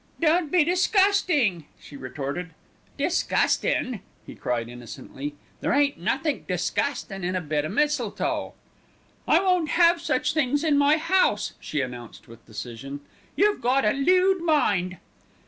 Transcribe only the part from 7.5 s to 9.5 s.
o' mistletoe." "I